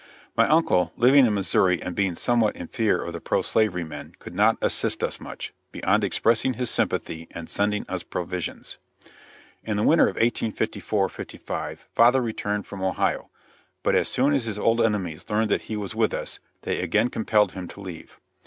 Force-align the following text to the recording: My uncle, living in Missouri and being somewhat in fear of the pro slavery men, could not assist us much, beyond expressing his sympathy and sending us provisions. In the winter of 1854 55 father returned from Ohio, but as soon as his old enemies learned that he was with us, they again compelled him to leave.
My 0.35 0.47
uncle, 0.47 0.93
living 0.97 1.27
in 1.27 1.33
Missouri 1.35 1.79
and 1.79 1.95
being 1.95 2.15
somewhat 2.15 2.55
in 2.55 2.69
fear 2.69 3.03
of 3.03 3.13
the 3.13 3.21
pro 3.21 3.43
slavery 3.43 3.83
men, 3.83 4.15
could 4.17 4.33
not 4.33 4.57
assist 4.59 5.03
us 5.03 5.19
much, 5.19 5.53
beyond 5.71 6.03
expressing 6.03 6.55
his 6.55 6.71
sympathy 6.71 7.27
and 7.29 7.47
sending 7.47 7.85
us 7.87 8.01
provisions. 8.01 8.79
In 9.63 9.77
the 9.77 9.83
winter 9.83 10.05
of 10.05 10.15
1854 10.15 11.07
55 11.07 11.85
father 11.93 12.19
returned 12.19 12.65
from 12.65 12.81
Ohio, 12.81 13.29
but 13.83 13.93
as 13.93 14.07
soon 14.07 14.33
as 14.33 14.45
his 14.45 14.57
old 14.57 14.81
enemies 14.81 15.29
learned 15.29 15.51
that 15.51 15.61
he 15.69 15.77
was 15.77 15.93
with 15.93 16.15
us, 16.15 16.39
they 16.63 16.79
again 16.81 17.09
compelled 17.11 17.51
him 17.51 17.67
to 17.67 17.79
leave. 17.79 18.19